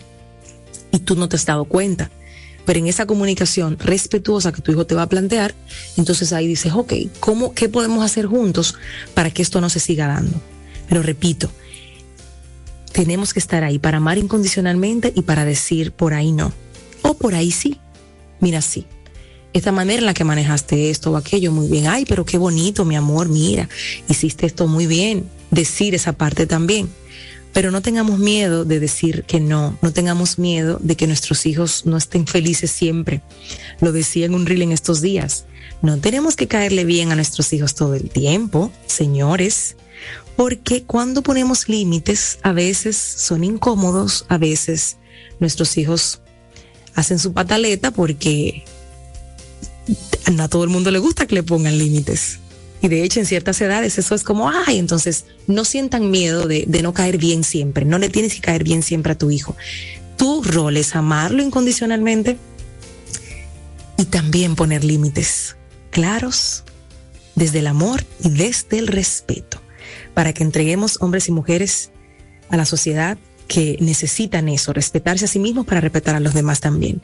y 0.92 1.00
tú 1.00 1.16
no 1.16 1.30
te 1.30 1.38
has 1.38 1.48
dado 1.48 1.66
cuenta. 1.66 2.12
Pero 2.64 2.78
en 2.78 2.86
esa 2.86 3.08
comunicación 3.08 3.80
respetuosa 3.80 4.52
que 4.52 4.62
tu 4.62 4.72
hijo 4.72 4.86
te 4.86 4.94
va 4.94 5.02
a 5.02 5.10
plantear, 5.10 5.56
entonces 5.98 6.32
ahí 6.32 6.46
dices, 6.46 6.74
ok, 6.74 6.94
¿cómo, 7.20 7.56
¿qué 7.56 7.70
podemos 7.70 8.06
hacer 8.06 8.28
juntos 8.28 8.76
para 9.16 9.32
que 9.32 9.42
esto 9.42 9.62
no 9.62 9.70
se 9.72 9.80
siga 9.80 10.06
dando? 10.06 10.40
Pero 10.88 11.02
repito, 11.02 11.50
tenemos 12.92 13.34
que 13.34 13.40
estar 13.40 13.64
ahí 13.64 13.80
para 13.80 13.98
amar 13.98 14.18
incondicionalmente 14.18 15.12
y 15.16 15.22
para 15.24 15.46
decir 15.46 15.92
por 15.92 16.14
ahí 16.14 16.32
no. 16.32 16.54
O 17.02 17.16
por 17.16 17.36
ahí 17.36 17.52
sí. 17.52 17.80
Mira, 18.40 18.62
sí. 18.62 18.86
Esta 19.54 19.72
manera 19.72 20.00
en 20.00 20.06
la 20.06 20.14
que 20.14 20.24
manejaste 20.24 20.90
esto 20.90 21.12
o 21.12 21.18
aquello, 21.18 21.52
muy 21.52 21.68
bien. 21.68 21.88
Ay, 21.88 22.06
pero 22.08 22.26
qué 22.26 22.38
bonito, 22.38 22.86
mi 22.86 22.96
amor, 22.96 23.28
mira, 23.28 23.68
hiciste 24.08 24.46
esto 24.46 24.68
muy 24.68 24.88
bien. 24.88 25.30
Decir 25.50 25.94
esa 25.94 26.14
parte 26.14 26.48
también. 26.48 26.90
Pero 27.52 27.70
no 27.70 27.82
tengamos 27.82 28.18
miedo 28.18 28.64
de 28.64 28.80
decir 28.80 29.24
que 29.24 29.42
no, 29.42 29.78
no 29.82 29.92
tengamos 29.92 30.40
miedo 30.40 30.80
de 30.82 30.96
que 30.96 31.06
nuestros 31.06 31.46
hijos 31.46 31.86
no 31.86 31.98
estén 31.98 32.26
felices 32.26 32.72
siempre. 32.72 33.22
Lo 33.82 33.92
decía 33.92 34.26
en 34.26 34.36
un 34.36 34.46
reel 34.46 34.62
en 34.62 34.72
estos 34.72 35.02
días. 35.02 35.46
No 35.82 35.98
tenemos 35.98 36.38
que 36.38 36.48
caerle 36.48 36.86
bien 36.86 37.12
a 37.12 37.16
nuestros 37.16 37.52
hijos 37.52 37.76
todo 37.76 37.96
el 37.96 38.10
tiempo, 38.10 38.72
señores 38.86 39.76
porque 40.36 40.84
cuando 40.84 41.22
ponemos 41.22 41.70
límites 41.70 42.40
a 42.42 42.52
veces 42.52 42.98
son 42.98 43.44
incómodos, 43.44 44.26
a 44.30 44.38
veces 44.38 44.98
nuestros 45.40 45.78
hijos 45.78 46.22
hacen 46.96 47.20
su 47.20 47.34
pataleta 47.34 47.92
porque 47.92 48.64
no 50.34 50.44
a 50.44 50.48
todo 50.48 50.64
el 50.64 50.70
mundo 50.70 50.92
le 50.92 51.00
gusta 51.00 51.26
que 51.26 51.36
le 51.36 51.44
pongan 51.44 51.78
límites. 51.78 52.40
Y 52.84 52.88
de 52.88 53.04
hecho, 53.04 53.20
en 53.20 53.28
ciertas 53.28 53.62
edades 53.62 54.00
eso 54.00 54.16
es 54.16 54.24
como, 54.24 54.50
ay, 54.50 54.80
entonces 54.80 55.26
no 55.46 55.66
sientan 55.66 56.10
miedo 56.10 56.48
de, 56.48 56.66
de, 56.68 56.82
no 56.82 56.94
caer 56.94 57.20
bien 57.20 57.44
siempre. 57.44 57.86
No 57.86 58.00
le 58.00 58.10
tienes 58.10 58.34
que 58.34 58.42
caer 58.42 58.64
bien 58.64 58.82
siempre 58.82 59.12
a 59.12 59.18
tu 59.18 59.30
hijo. 59.30 59.56
Tu 60.18 60.42
rol 60.42 60.78
es 60.78 60.96
amarlo 60.96 61.44
incondicionalmente 61.44 62.38
y 63.98 64.06
también 64.06 64.56
poner 64.56 64.84
límites 64.84 65.58
claros 65.92 66.64
desde 67.36 67.60
el 67.60 67.68
amor 67.68 68.04
y 68.24 68.30
desde 68.30 68.80
el 68.80 68.88
respeto 68.88 69.61
para 70.14 70.34
que 70.34 70.44
entreguemos 70.44 70.98
hombres 71.02 71.28
y 71.28 71.32
mujeres 71.32 71.92
a 72.50 72.58
la 72.58 72.66
sociedad 72.66 73.18
que 73.48 73.78
necesitan 73.80 74.50
eso, 74.50 74.74
respetarse 74.74 75.26
a 75.26 75.28
sí 75.28 75.40
mismos 75.40 75.66
para 75.66 75.82
respetar 75.82 76.16
a 76.16 76.20
los 76.20 76.34
demás 76.34 76.62
también. 76.62 77.02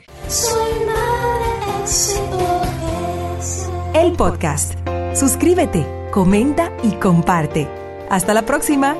El 3.94 4.12
podcast. 4.12 4.74
Suscríbete, 5.14 5.86
comenta 6.12 6.72
y 6.82 6.92
comparte. 6.92 7.68
Hasta 8.08 8.32
la 8.32 8.46
próxima. 8.46 8.96